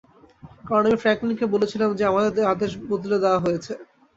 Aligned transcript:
কারণ 0.67 0.83
আমি 0.85 1.01
ফ্র্যাঙ্কলিনকে 1.01 1.45
বলেছিলাম 1.53 1.89
যে 1.95 2.03
আমাদের 2.11 2.43
আদেশ 2.53 2.71
বদলে 2.89 3.17
দেওয়া 3.23 3.43
হয়েছে। 3.45 3.73